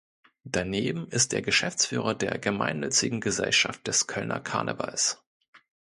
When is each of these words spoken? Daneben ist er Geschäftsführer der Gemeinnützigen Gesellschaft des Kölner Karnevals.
Daneben 0.45 1.07
ist 1.09 1.31
er 1.31 1.43
Geschäftsführer 1.43 2.15
der 2.15 2.39
Gemeinnützigen 2.39 3.21
Gesellschaft 3.21 3.85
des 3.85 4.07
Kölner 4.07 4.39
Karnevals. 4.39 5.21